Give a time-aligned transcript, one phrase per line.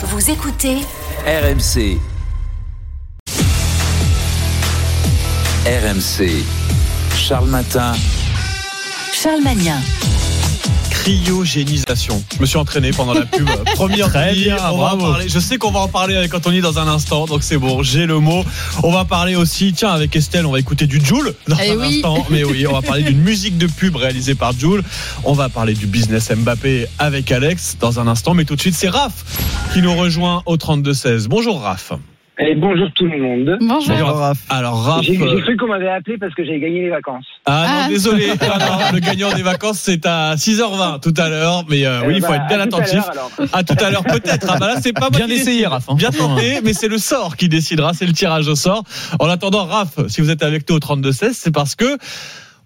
[0.00, 0.76] Vous écoutez
[1.26, 1.98] RMC.
[5.66, 6.44] RMC.
[7.16, 7.94] Charles Matin.
[9.12, 9.80] Charles Magnin.
[11.08, 12.22] Cryogénisation.
[12.36, 13.48] Je me suis entraîné pendant la pub.
[13.76, 15.10] Première Très bien, on va en bravo.
[15.12, 15.26] parler.
[15.26, 18.04] Je sais qu'on va en parler avec Anthony dans un instant, donc c'est bon, j'ai
[18.04, 18.44] le mot.
[18.82, 21.76] On va parler aussi, tiens, avec Estelle, on va écouter du Joule dans Eh un
[21.76, 21.94] oui.
[21.96, 22.26] instant.
[22.28, 24.82] Mais oui, on va parler d'une musique de pub réalisée par Joule.
[25.24, 28.34] On va parler du business Mbappé avec Alex dans un instant.
[28.34, 29.24] Mais tout de suite, c'est Raph
[29.72, 31.26] qui nous rejoint au 32-16.
[31.28, 31.92] Bonjour Raph.
[32.40, 33.58] Et bonjour tout le monde.
[33.60, 34.32] Bonjour.
[34.48, 35.02] Alors Raph.
[35.02, 37.24] J'ai euh, j'ai cru qu'on m'avait appelé parce que j'avais gagné les vacances.
[37.46, 37.88] Ah non, Ah.
[37.88, 38.28] désolé.
[38.40, 41.64] Ah non, le gagnant des vacances, c'est à 6h20 tout à l'heure.
[41.68, 43.02] Mais euh, oui, Eh il faut bah, être bien à tout à attentif.
[43.52, 44.46] À tout à l'heure peut-être.
[44.50, 45.66] Ah bah là c'est pas Bien essayé.
[45.66, 45.94] Raph, hein.
[45.96, 48.84] Bien tenté, mais c'est le sort qui décidera, c'est le tirage au sort.
[49.18, 51.96] En attendant, Raph, si vous êtes avec nous au 32-16, c'est parce que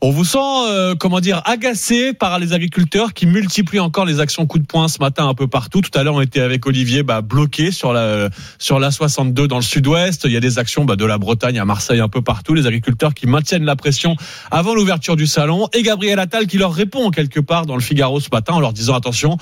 [0.04, 4.46] on vous sent, euh, comment dire, agacé par les agriculteurs qui multiplient encore les actions
[4.46, 5.80] coup de poing ce matin un peu partout.
[5.80, 8.28] Tout à l'heure, on était avec Olivier, bah, bloqué sur la
[8.58, 10.22] sur la 62 dans le sud-ouest.
[10.24, 12.52] Il y a des actions bah, de la Bretagne à Marseille un peu partout.
[12.52, 14.16] Les agriculteurs qui maintiennent la pression
[14.50, 18.18] avant l'ouverture du salon et Gabriel Attal qui leur répond quelque part dans le Figaro
[18.18, 19.38] ce matin en leur disant attention.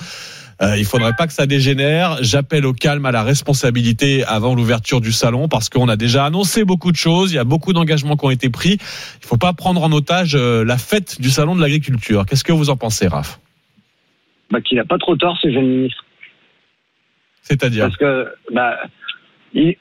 [0.61, 2.17] Euh, il faudrait pas que ça dégénère.
[2.21, 6.65] J'appelle au calme, à la responsabilité avant l'ouverture du salon parce qu'on a déjà annoncé
[6.65, 7.31] beaucoup de choses.
[7.31, 8.73] Il y a beaucoup d'engagements qui ont été pris.
[9.21, 12.25] Il faut pas prendre en otage euh, la fête du salon de l'agriculture.
[12.25, 13.39] Qu'est-ce que vous en pensez, Raph?
[14.51, 16.03] Bah, qu'il n'a pas trop tort, ce jeune ministre.
[17.41, 17.85] C'est-à-dire?
[17.85, 18.77] Parce que, bah,
[19.53, 19.75] il-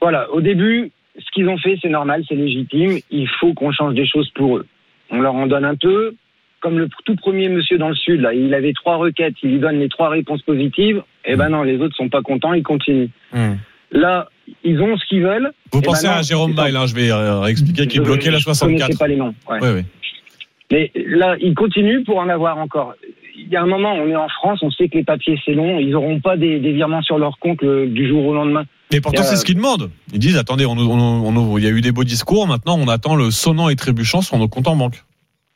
[0.00, 2.98] voilà, au début, ce qu'ils ont fait, c'est normal, c'est légitime.
[3.10, 4.66] Il faut qu'on change des choses pour eux.
[5.10, 6.14] On leur en donne un peu.
[6.60, 9.58] Comme le tout premier monsieur dans le sud, là, il avait trois requêtes, il lui
[9.60, 11.02] donne les trois réponses positives.
[11.24, 13.10] Eh ben non, les autres sont pas contents, ils continuent.
[13.32, 13.54] Hmm.
[13.92, 14.28] Là,
[14.64, 15.50] ils ont ce qu'ils veulent.
[15.72, 18.02] Vous Eh pensez ben non, à Jérôme Bail, hein, je vais euh, expliquer qui Je-
[18.02, 18.80] bloquait la je 64.
[18.86, 19.34] connaissais pas les noms.
[19.50, 19.58] ouais.
[19.62, 19.82] Oui, oui.
[20.70, 22.94] Mais là, ils continuent pour en avoir encore.
[23.36, 25.54] Il y a un moment, on est en France, on sait que les papiers c'est
[25.54, 28.64] long, ils n'auront pas des, des virements sur leur compte le- du jour au lendemain.
[28.92, 29.90] Mais pourtant, Euh, c'est ce qu'ils demandent.
[30.12, 32.46] Ils disent attendez, on, on- on- il y a eu des beaux discours.
[32.48, 35.04] Maintenant, on attend le sonnant et trébuchant sur nos comptes en banque.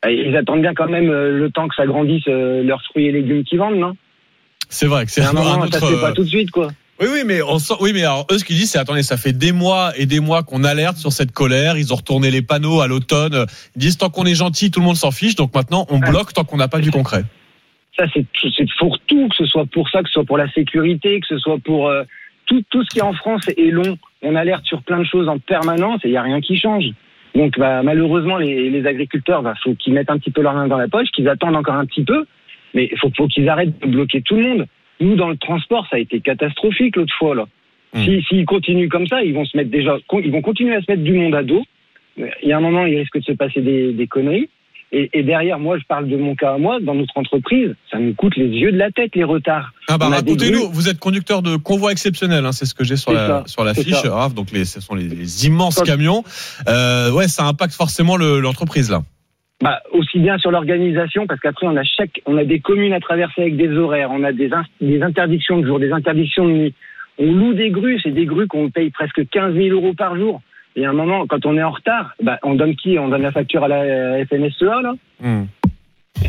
[0.09, 3.13] Ils attendent bien quand même euh, le temps que ça grandisse euh, leurs fruits et
[3.13, 3.97] légumes qu'ils vendent, non?
[4.69, 5.87] C'est vrai que c'est un moment, un ça autre.
[5.87, 6.69] se fait pas euh, tout de suite, quoi.
[7.01, 9.17] Oui, oui, mais on sent, oui, mais alors eux, ce qu'ils disent, c'est attendez, ça
[9.17, 11.77] fait des mois et des mois qu'on alerte sur cette colère.
[11.77, 13.47] Ils ont retourné les panneaux à l'automne.
[13.77, 15.35] Ils disent tant qu'on est gentil, tout le monde s'en fiche.
[15.35, 17.25] Donc maintenant, on bloque tant qu'on n'a pas du concret.
[17.97, 18.25] Ça, c'est
[18.57, 21.27] c'est pour tout, que ce soit pour ça, que ce soit pour la sécurité, que
[21.27, 22.05] ce soit pour euh,
[22.47, 23.99] tout, tout ce qui est en France est long.
[24.23, 26.85] On alerte sur plein de choses en permanence et il n'y a rien qui change.
[27.35, 30.67] Donc bah, malheureusement, les, les agriculteurs, il faut qu'ils mettent un petit peu leur main
[30.69, 32.25] dans la poche, qu'ils attendent encore un petit peu,
[32.75, 34.67] mais il faut, faut qu'ils arrêtent de bloquer tout le monde.
[35.01, 37.35] Nous, dans le transport, ça a été catastrophique l'autre fois.
[37.35, 37.47] là.
[37.95, 38.05] Hmm.
[38.05, 40.91] Si- S'ils continuent comme ça, ils vont se mettre déjà, ils vont continuer à se
[40.91, 41.65] mettre du monde à dos.
[42.17, 44.49] Il y a un moment, il risque de se passer des, des conneries.
[44.95, 47.99] Et, et derrière, moi, je parle de mon cas à moi, dans notre entreprise, ça
[47.99, 49.73] nous coûte les yeux de la tête, les retards.
[49.89, 50.69] Ah bah racontez-nous.
[50.71, 53.65] Vous êtes conducteur de convoi exceptionnel, hein, c'est ce que j'ai sur la ça, sur
[53.65, 53.95] la fiche.
[54.05, 56.25] Raph, donc les, ce sont les, les immenses Quand- camions.
[56.69, 59.03] Euh, ouais, ça impacte forcément le- l'entreprise là.
[59.63, 63.01] Bah, aussi bien sur l'organisation, parce qu'après, on a chaque, on a des communes à
[63.01, 64.51] traverser avec des horaires, on a des,
[64.83, 66.75] des interdictions de jour, des interdictions de nuit.
[67.19, 70.43] On loue des grues, c'est des grues qu'on paye presque 15 000 euros par jour.
[70.77, 72.99] Et à un moment, quand on est en retard, bah, on donne qui?
[72.99, 74.93] On donne la facture à la euh, FNSEA, là?
[75.21, 75.45] Hmm.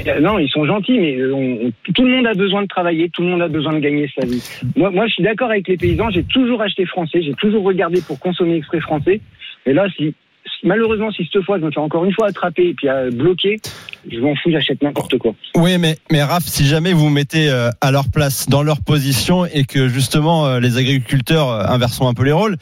[0.07, 2.67] Euh, Non, ils sont gentils, mais euh, on- on- tout le monde a besoin de
[2.67, 4.41] travailler, tout le monde a besoin de gagner sa vie.
[4.75, 8.01] Moi, moi je suis d'accord avec les paysans, j'ai toujours acheté français, j'ai toujours regardé
[8.01, 9.21] pour consommer exprès français.
[9.65, 10.13] Et là, si,
[10.63, 13.57] malheureusement, si cette fois je me fais encore une fois attraper et puis bloquer,
[14.11, 15.35] je m'en fous, j'achète n'importe quoi.
[15.55, 19.45] Oui, mais, mais Raph, si jamais vous vous mettez à leur place, dans leur position,
[19.45, 22.55] et que justement les agriculteurs, inversons un peu les rôles,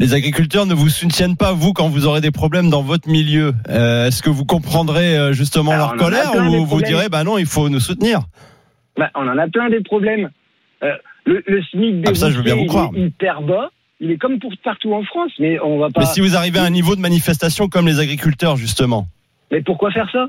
[0.00, 3.52] les agriculteurs ne vous soutiennent pas, vous, quand vous aurez des problèmes dans votre milieu.
[3.68, 6.88] Euh, Est-ce que vous comprendrez euh, justement Alors, leur colère ou vous problèmes.
[6.88, 8.20] direz, bah non, il faut nous soutenir
[8.98, 10.30] Bah, on en a plein des problèmes.
[10.82, 10.92] Euh,
[11.26, 12.90] le, le SMIC des Ah, ça, je veux bien vous croire.
[12.94, 13.70] il est hyper bas.
[14.00, 16.00] Il est comme pour partout en France, mais on va pas.
[16.00, 19.06] Mais si vous arrivez à un niveau de manifestation comme les agriculteurs, justement,
[19.52, 20.26] Mais pourquoi faire ça?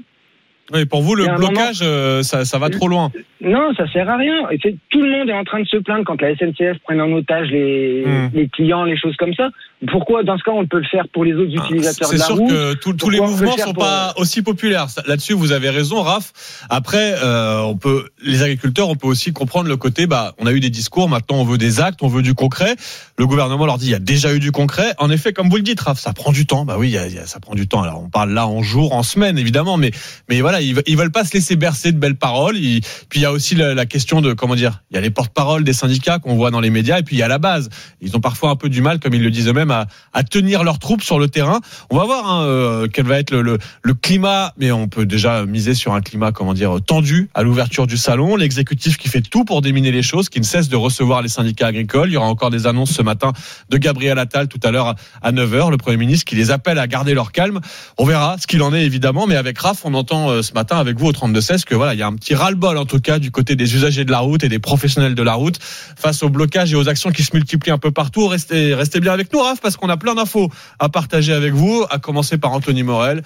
[0.74, 3.12] Oui, pour vous, le blocage, euh, ça, ça va trop loin.
[3.42, 4.50] Non, ça sert à rien.
[4.52, 7.02] Et c'est- tout le monde est en train de se plaindre quand la SNCF prenne
[7.02, 8.30] en otage les, Hmm.
[8.34, 9.50] les clients, les choses comme ça.
[9.92, 12.20] Pourquoi, dans ce cas, on peut le faire pour les autres utilisateurs Ah, C'est de
[12.20, 14.86] la sûr route que tous- tous les mouvements faire sont pas aussi populaires.
[15.08, 16.32] Là-dessus, vous avez raison, Raph.
[16.70, 20.06] Après, euh, on peut, les agriculteurs, on peut aussi comprendre le côté.
[20.06, 22.76] Bah, on a eu des discours, maintenant on veut des actes, on veut du concret.
[23.18, 24.94] Le gouvernement leur dit il y a déjà eu du concret.
[25.00, 26.64] En effet, comme vous le dites, Raph, ça prend du temps.
[26.64, 26.96] Bah oui,
[27.26, 27.82] ça prend du temps.
[27.82, 29.90] Alors, on parle là en jours, en semaines, évidemment, mais
[30.30, 32.56] mais voilà, ils, ils veulent pas se laisser bercer de belles paroles.
[32.56, 35.64] Puis il y a aussi la, question de comment dire, il y a les porte-paroles
[35.64, 37.70] des syndicats qu'on voit dans les médias, et puis il y a la base.
[38.02, 39.88] Ils ont parfois un peu du mal, comme ils le disent eux-mêmes, à,
[40.24, 41.60] tenir leurs troupes sur le terrain.
[41.90, 43.58] On va voir hein, euh, quel va être le,
[44.02, 47.98] climat, mais on peut déjà miser sur un climat, comment dire, tendu à l'ouverture du
[47.98, 48.36] salon.
[48.36, 51.68] L'exécutif qui fait tout pour déminer les choses, qui ne cesse de recevoir les syndicats
[51.68, 52.10] agricoles.
[52.10, 53.34] Il y aura encore des annonces ce matin
[53.70, 56.88] de Gabriel Attal tout à l'heure à 9h, le Premier ministre qui les appelle à
[56.88, 57.60] garder leur calme.
[57.98, 60.78] On verra ce qu'il en est évidemment, mais avec Raph, on entend euh, ce matin
[60.78, 63.20] avec vous au 32-16 que voilà, il y a un petit ras-le-bol en tout cas
[63.20, 66.30] du côté des usagers de la route et des professionnels de la route face au
[66.30, 68.28] blocage et aux actions qui se multiplient un peu partout.
[68.28, 71.86] Restez, restez bien avec nous, Raph, parce qu'on a plein d'infos à partager avec vous,
[71.90, 73.24] à commencer par Anthony Morel.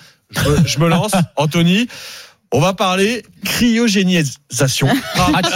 [0.66, 1.88] Je me lance, Anthony.
[2.58, 4.88] On va parler cryogénisation.
[5.18, 5.50] Ah, tu-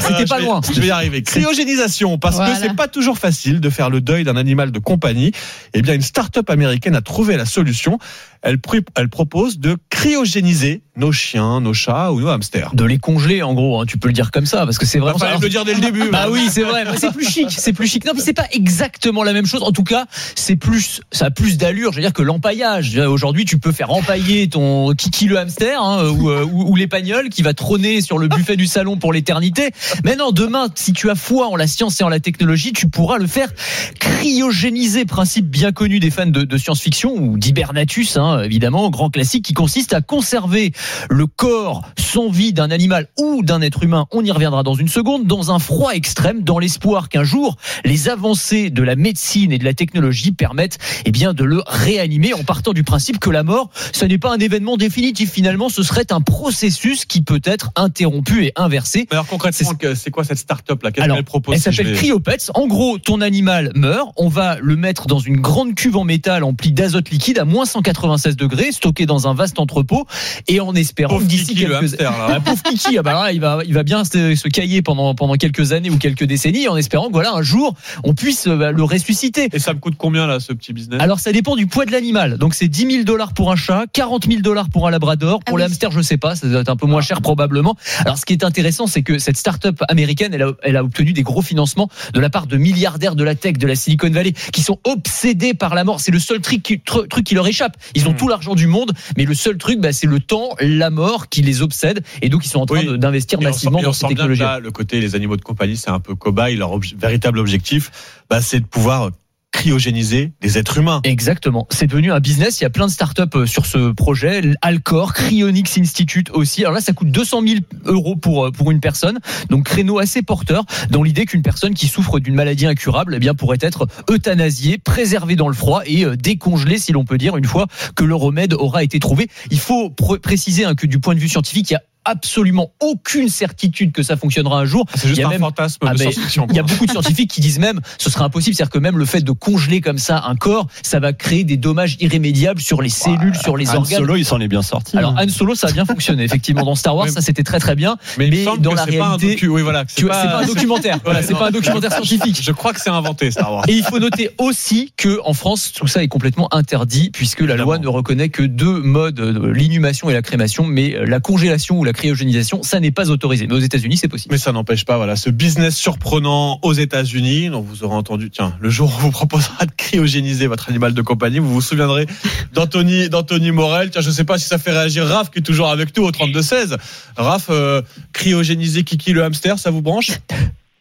[0.00, 0.60] c'était je pas loin.
[0.72, 1.22] Je vais y arriver.
[1.22, 2.52] Cryogénisation, parce Voilà.
[2.54, 5.32] que c'est pas toujours facile de faire le deuil d'un animal de compagnie.
[5.74, 7.98] Eh bien, une start-up américaine a trouvé la solution.
[8.42, 12.70] Elle, pr- elle propose de cryogéniser nos chiens, nos chats ou nos hamsters.
[12.74, 14.98] De les congeler, en gros, hein, tu peux le dire comme ça, parce que c'est
[14.98, 15.18] vraiment.
[15.18, 15.36] ça.
[15.36, 16.08] me le dire dès le début.
[16.10, 16.84] Bah oui, c'est vrai.
[16.96, 18.04] C'est plus chic, c'est plus chic.
[18.04, 19.62] Non, mais c'est pas exactement la même chose.
[19.62, 21.90] En tout cas, c'est plus, ça a plus d'allure.
[21.92, 22.96] Je veux dire que l'empaillage.
[22.98, 27.28] Aujourd'hui, tu peux faire empailler ton kiki le hamster hein, ou, euh, ou, ou l'épagnol
[27.28, 29.70] qui va trôner sur le buffet du salon pour l'éternité.
[30.04, 32.88] Mais non, demain, si tu as foi en la science et en la technologie, tu
[32.88, 33.52] pourras le faire
[33.98, 35.04] cryogéniser.
[35.04, 39.54] Principe bien connu des fans de, de science-fiction ou d'hibernatus, hein, évidemment, grand classique qui
[39.54, 40.72] consiste à conserver
[41.10, 44.88] le corps sans vie d'un animal ou d'un être humain, on y reviendra dans une
[44.88, 49.58] seconde, dans un froid extrême, dans l'espoir qu'un jour, les avancées de la médecine et
[49.58, 53.42] de la technologie permettent eh bien, de le réanimer en partant du principe que la
[53.42, 55.30] mort, ce n'est pas un événement définitif.
[55.30, 59.06] Finalement, ce serait un processus qui peut être interrompu et inversé.
[59.10, 60.90] Mais alors concrètement, c'est quoi cette start-up là?
[60.92, 62.50] Qu'est-ce qu'elle propose Elle si s'appelle vais- Cryopets.
[62.54, 66.44] En gros, ton animal meurt, on va le mettre dans une grande cuve en métal
[66.44, 70.06] emplie d'azote liquide à moins 196 degrés, stocké dans un vaste entrepôt,
[70.48, 72.26] et en espérant d'ici quelques hamster, là.
[72.36, 75.14] ah, pauvre Kiki, ah bah là, il va, il va bien se, se cailler pendant,
[75.14, 77.74] pendant quelques années ou quelques décennies, en espérant que voilà, un jour,
[78.04, 79.48] on puisse euh, le ressusciter.
[79.52, 81.00] Et ça me coûte combien là, ce petit business?
[81.00, 82.38] Alors ça dépend du poids de l'animal.
[82.38, 85.40] Donc c'est 10 000 dollars pour un chat, 40 000 dollars pour un labrador.
[85.44, 85.70] Pour Ah le oui.
[85.70, 87.76] hamster, je sais pas, ça doit être un peu moins cher probablement.
[88.00, 91.12] Alors ce qui est intéressant, c'est que cette start-up américaine, elle a, elle a obtenu
[91.12, 94.32] des gros financements de la part de milliardaires de la tech, de la Silicon Valley,
[94.52, 96.00] qui sont obsédés par la mort.
[96.00, 97.76] C'est le seul truc qui, tr- truc qui leur échappe.
[97.94, 98.16] Ils ont Hmm.
[98.16, 101.42] tout l'argent du monde, mais le seul truc, bah, c'est le temps, la mort qui
[101.42, 102.02] les obsède.
[102.22, 102.98] Et donc ils sont en train Oui.
[102.98, 104.40] d'investir on massivement dans cette bien technologie.
[104.42, 106.56] là, le côté les animaux de compagnie, c'est un peu cobaye.
[106.56, 107.90] Leur véritable objectif,
[108.30, 109.10] bah, c'est de pouvoir
[109.56, 111.00] cryogéniser des êtres humains.
[111.04, 111.66] Exactement.
[111.70, 112.60] C'est devenu un business.
[112.60, 114.42] Il y a plein de startups euh, sur ce projet.
[114.60, 116.60] Alcor, Cryonics Institute aussi.
[116.60, 117.54] Alors là, ça coûte 200 000
[117.86, 119.18] euros pour, euh, pour une personne.
[119.48, 123.34] Donc, créneau assez porteur dans l'idée qu'une personne qui souffre d'une maladie incurable, eh bien,
[123.34, 127.46] pourrait être euthanasiée, préservée dans le froid et euh, décongelée, si l'on peut dire, une
[127.46, 129.28] fois que le remède aura été trouvé.
[129.50, 132.72] Il faut pr- préciser hein, que du point de vue scientifique, il y a absolument
[132.80, 134.86] aucune certitude que ça fonctionnera un jour.
[134.94, 135.92] C'est juste Il y a un même- fantasme Ah.
[135.96, 138.98] Il y a beaucoup de scientifiques qui disent même ce serait impossible, c'est-à-dire que même
[138.98, 142.80] le fait de congeler comme ça un corps, ça va créer des dommages irrémédiables sur
[142.82, 143.98] les cellules, sur les Han organes.
[143.98, 144.96] Solo, il s'en est bien sorti.
[144.96, 145.24] Alors hein.
[145.26, 147.96] Han Solo, ça a bien fonctionné effectivement dans Star Wars, ça c'était très très bien.
[148.18, 148.30] mais,
[148.60, 149.84] dans la c'est pas un réalité, docu- Oui, voilà.
[149.84, 150.98] que Tu vois, c'est pas un documentaire.
[151.04, 151.38] Voilà, c'est non.
[151.38, 152.40] pas un documentaire scientifique.
[152.42, 153.64] Je crois que c'est inventé Star Wars.
[153.68, 157.56] Et il faut noter aussi que en France, tout ça est complètement interdit puisque la
[157.56, 161.78] loi ne reconnaît que deux modes, euh, l'inhumation et la crémation, mais euh, la congélation
[161.78, 163.46] ou la cryogénisation, ça n'est pas autorisé.
[163.46, 164.32] Mais aux États-Unis, c'est possible.
[164.32, 168.54] Mais ça n'empêche pas, voilà, ce business surprenant aux États-Unis, dont vous aurez entendu, tiens,
[168.60, 172.06] le jour où on vous proposera de cryogéniser votre animal de compagnie, vous vous souviendrez
[172.52, 173.90] d'Anthony, d'Anthony Morel.
[173.90, 176.10] Tiens, je sais pas si ça fait réagir Raph, qui est toujours avec nous au
[176.10, 176.76] 32-16.
[177.16, 177.82] Raph, euh,
[178.12, 180.10] cryogéniser Kiki le hamster, ça vous branche?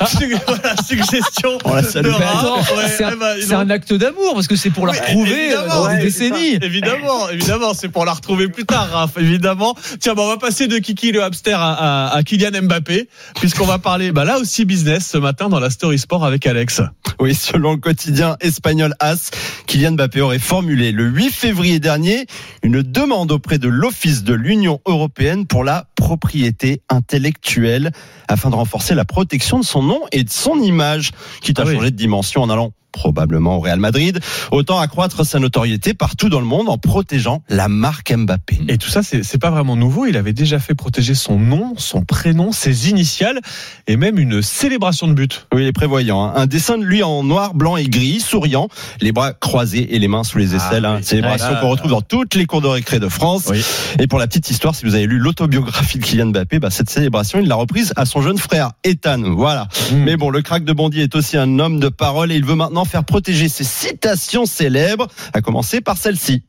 [0.00, 1.58] Allez, voilà, suggestion.
[1.64, 5.52] Ouais, c'est un, eh ben, un acte d'amour parce que c'est pour la Oui, retrouver
[5.52, 6.58] euh, dans ouais, des décennies.
[6.62, 9.74] Évidemment, évidemment, c'est pour la retrouver plus tard, Raph, évidemment.
[10.00, 13.66] Tiens, bah, on va passer de Kiki le hamster à, à, à Kylian Mbappé, puisqu'on
[13.66, 16.80] va parler, bah, là aussi business ce matin dans la Story Sport avec Alex.
[17.20, 19.30] Oui, selon le quotidien espagnol AS,
[19.66, 22.26] Kylian Mbappé aurait formulé le 8 février dernier
[22.62, 27.90] une demande auprès de l'Office de l'Union européenne pour la propriété intellectuelle
[28.28, 31.66] afin de renforcer la protection de son nom et de son image, quitte à Ah
[31.68, 31.74] oui.
[31.74, 34.18] changer de dimension en allant probablement au Real Madrid,
[34.50, 38.60] autant accroître sa notoriété partout dans le monde en protégeant la marque Mbappé.
[38.68, 40.06] Et tout ça, c'est pas vraiment nouveau.
[40.06, 43.38] Il avait déjà fait protéger son nom, son prénom, ses initiales
[43.86, 45.46] et même une célébration de but.
[45.52, 46.24] Oui, il est prévoyant.
[46.24, 46.32] hein.
[46.36, 48.68] Un dessin de lui en noir, blanc et gris, souriant,
[49.02, 50.86] les bras croisés et les mains sous les aisselles.
[50.86, 50.96] Ah hein.
[50.98, 51.04] oui.
[51.04, 53.44] Célébration qu'on retrouve dans toutes les cours de récré de France.
[53.50, 53.62] Oui.
[53.98, 56.88] Et pour la petite histoire, si vous avez lu l'autobiographie de Kylian Mbappé, bah, cette
[56.88, 59.20] célébration, il l'a reprise à son jeune frère Ethan.
[59.36, 59.68] Voilà.
[59.92, 59.96] Hmm.
[60.04, 62.54] Mais bon, le crack de Bondy est aussi un homme de parole et il veut
[62.54, 66.42] maintenant faire protéger ses citations célèbres, à commencer par celle-ci.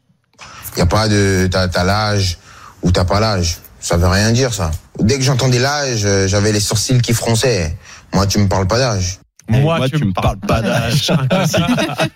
[0.75, 2.37] Il y a pas de t'as t'as l'âge
[2.81, 3.57] ou t'as pas l'âge.
[3.79, 4.71] Ça veut rien dire ça.
[4.99, 7.77] Dès que j'entendais l'âge, euh, j'avais les sourcils qui fronçaient.
[8.13, 9.19] Moi, tu me parles pas d'âge.
[9.49, 11.11] Moi, tu me parles pas d'âge.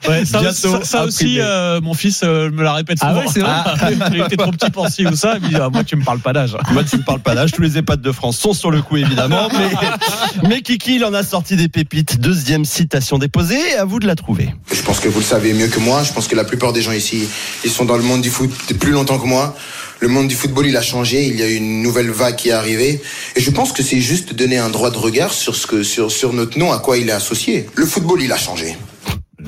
[0.07, 3.09] Ouais, ça, Bientôt ça- ça à aussi, euh, mon fils euh, me la répète Ah
[3.09, 3.21] souvent.
[3.21, 5.35] ouais, c'est vrai Il était trop petit pour ci ou ça.
[5.37, 6.55] Il me dit, ah, moi, tu me parles pas d'âge.
[6.71, 7.51] Moi, tu me parles pas d'âge.
[7.51, 9.47] Tous les EHPAD de France sont sur le coup, évidemment.
[9.57, 12.19] Mais, mais Kiki, il en a sorti des pépites.
[12.19, 13.75] Deuxième citation déposée.
[13.77, 14.53] À vous de la trouver.
[14.71, 16.03] Je pense que vous le savez mieux que moi.
[16.03, 17.27] Je pense que la plupart des gens ici,
[17.63, 19.55] ils sont dans le monde du foot plus longtemps que moi.
[20.01, 21.27] Le monde du football, il a changé.
[21.27, 22.99] Il y a une nouvelle vague qui est arrivée.
[23.35, 26.11] Et je pense que c'est juste donner un droit de regard sur ce que, sur,
[26.11, 27.67] sur notre nom, à quoi il est associé.
[27.75, 28.75] Le football, il a changé.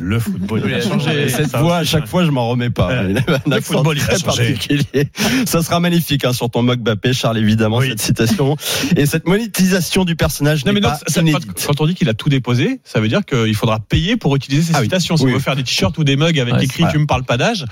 [0.05, 1.29] Le football, il a changé.
[1.29, 2.91] Cette Ça voix, à chaque fois, je m'en remets pas.
[2.91, 3.13] Euh,
[3.47, 4.53] le football, il a très changé.
[4.53, 5.07] particulier.
[5.45, 7.89] Ça sera magnifique hein, sur ton mock Bappé, Charles, évidemment, Oui.
[7.89, 8.57] cette citation.
[8.97, 11.21] Et cette monétisation du personnage Non, mais non, pas ça-
[11.65, 14.63] quand on dit qu'il a tout déposé, ça veut dire qu'il faudra payer pour utiliser
[14.63, 14.85] ces Ah oui.
[14.85, 15.15] citations.
[15.15, 15.31] Si Oui.
[15.31, 17.37] on veut faire des t-shirts ou des mugs avec Ouais, écrit Tu me parles pas
[17.37, 17.65] d'âge,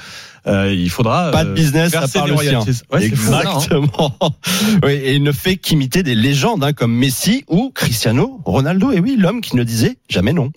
[0.47, 1.31] euh, il faudra.
[1.31, 2.61] Pas de euh, business à part le sien.
[2.91, 3.33] Ouais, fou.
[3.33, 4.15] Exactement.
[4.83, 8.91] oui, et il ne fait qu'imiter des légendes hein, comme Messi ou Cristiano Ronaldo.
[8.91, 10.51] Et oui, l'homme qui ne disait jamais non.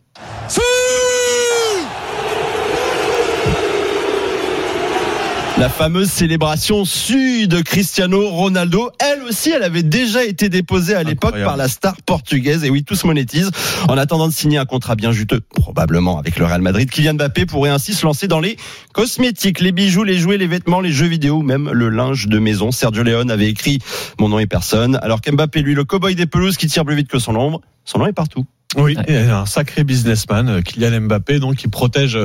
[5.65, 11.03] La fameuse célébration su de Cristiano Ronaldo, elle aussi, elle avait déjà été déposée à
[11.03, 12.65] l'époque par la star portugaise.
[12.65, 13.51] Et oui, tout se monétise.
[13.89, 17.47] En attendant de signer un contrat bien juteux, probablement avec le Real Madrid, Kylian Mbappé
[17.47, 18.59] pourrait ainsi se lancer dans les
[18.93, 22.71] cosmétiques, les bijoux, les jouets, les vêtements, les jeux vidéo, même le linge de maison.
[22.71, 23.79] Sergio Leone avait écrit
[24.19, 24.99] Mon nom est personne.
[25.01, 28.01] Alors qu'Mbappé, lui, le cowboy des pelouses qui tire plus vite que son ombre, son
[28.01, 28.45] nom est partout.
[28.77, 32.19] Oui, et un sacré businessman, euh, Kylian Mbappé, donc qui protège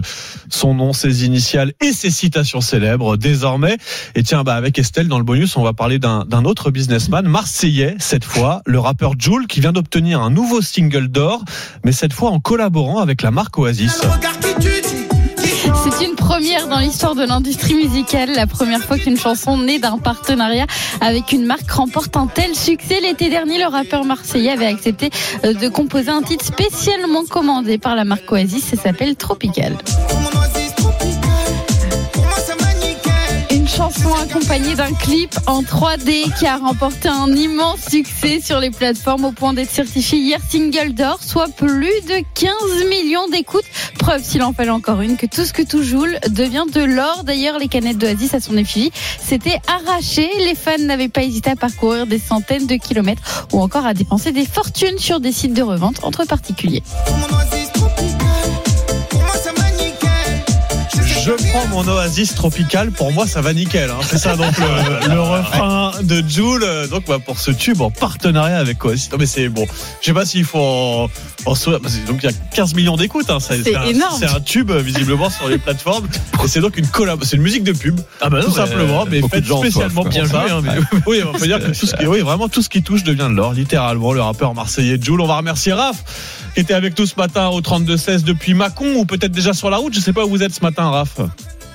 [0.50, 3.78] son nom, ses initiales et ses citations célèbres désormais.
[4.16, 7.28] Et tiens, bah avec Estelle dans le bonus, on va parler d'un d'un autre businessman
[7.28, 11.44] marseillais cette fois, le rappeur Joule, qui vient d'obtenir un nouveau single d'or,
[11.84, 14.02] mais cette fois en collaborant avec la marque Oasis.
[15.92, 19.98] C'est une première dans l'histoire de l'industrie musicale, la première fois qu'une chanson née d'un
[19.98, 20.66] partenariat
[21.02, 23.00] avec une marque remporte un tel succès.
[23.02, 25.10] L'été dernier, le rappeur marseillais avait accepté
[25.46, 29.78] euh, de composer un titre spécialement commandé par la marque Oasis, ça s'appelle Tropical.
[33.80, 39.24] Chanson accompagnée d'un clip en 3D qui a remporté un immense succès sur les plateformes
[39.24, 42.52] au point d'être certifié hier single d'or, soit plus de 15
[42.90, 43.64] millions d'écoutes.
[43.98, 47.24] Preuve, s'il en fallait encore une, que tout ce que tout joule devient de l'or.
[47.24, 50.30] D'ailleurs, les canettes d'Oasis à son effigie s'étaient arrachées.
[50.40, 54.34] Les fans n'avaient pas hésité à parcourir des centaines de kilomètres ou encore à dépenser
[54.34, 56.84] des fortunes sur des sites de revente entre particuliers.
[61.70, 62.92] Mon oasis tropical.
[62.92, 63.90] Pour moi, ça va nickel.
[63.90, 64.00] hein.
[64.04, 66.66] C'est ça donc le, le refrain de Joule.
[66.90, 69.12] Donc bah, pour ce tube en partenariat avec Oasis.
[69.12, 69.66] Non mais c'est bon.
[70.02, 71.10] Je sais pas s'il faut en,
[71.46, 73.30] en soi- Donc il y a 15 millions d'écoutes.
[73.30, 73.40] Hein.
[73.40, 74.16] Ça- C'est un- énorme.
[74.20, 76.08] C'est un tube euh, visiblement sur les plateformes.
[76.44, 77.24] Et c'est donc une collab.
[77.24, 78.00] C'est une musique de pub.
[78.22, 80.20] Ah bah non, tout mais, simplement, mais beaucoup faite spécialement pour ça.
[80.20, 82.62] Bien joué, hein, mais- Oui, on peut dire que tout ce qui, oui, vraiment tout
[82.62, 84.14] ce qui touche devient de l'or, littéralement.
[84.14, 85.22] Le rappeur marseillais Joule.
[85.22, 86.04] On va remercier Raph
[86.54, 89.78] qui était avec nous ce matin au 32-16 depuis Mâcon ou peut-être déjà sur la
[89.78, 89.94] route.
[89.94, 91.20] Je sais pas où vous êtes ce matin, Raph.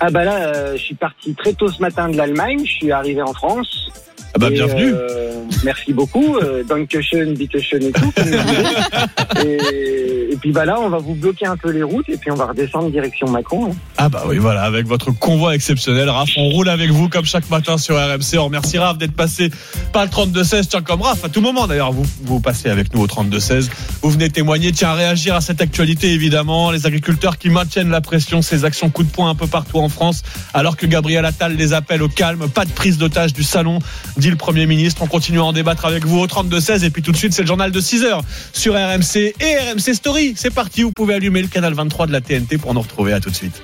[0.00, 2.60] Ah bah là, euh, je suis parti très tôt ce matin de l'Allemagne.
[2.66, 3.88] Je suis arrivé en France.
[4.34, 4.92] Ah bah Et, bienvenue.
[4.92, 5.32] euh,
[5.64, 6.36] merci beaucoup.
[6.38, 8.10] Euh, Dankeschön, bitteschön et tout.
[8.12, 9.44] comme vous dites.
[9.44, 12.30] et, et puis bah là, on va vous bloquer un peu les routes et puis
[12.30, 13.70] on va redescendre direction Macron.
[13.70, 13.76] hein.
[13.96, 17.48] Ah bah oui, voilà, avec votre convoi exceptionnel, Raph, on roule avec vous comme chaque
[17.48, 18.38] matin sur RMC.
[18.38, 19.50] On remercie Raph d'être passé
[19.92, 23.02] par le 32-16, tiens comme Raph, à tout moment d'ailleurs, vous, vous passez avec nous
[23.02, 23.70] au 32-16.
[24.02, 28.42] Vous venez témoigner, tiens, réagir à cette actualité évidemment, les agriculteurs qui maintiennent la pression,
[28.42, 30.22] ces actions coup de poing un peu partout en France,
[30.52, 33.78] alors que Gabriel Attal les appelle au calme, pas de prise d'otage du salon,
[34.24, 35.02] dit le Premier ministre.
[35.02, 37.42] On continue à en débattre avec vous au 32-16 et puis tout de suite c'est
[37.42, 38.22] le journal de 6 heures
[38.54, 40.32] sur RMC et RMC Story.
[40.34, 43.20] C'est parti, vous pouvez allumer le canal 23 de la TNT pour nous retrouver, à
[43.20, 43.62] tout de suite.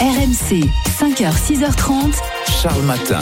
[0.00, 0.66] RMC,
[1.00, 2.12] 5h, 6h30.
[2.60, 3.20] Charles Matin.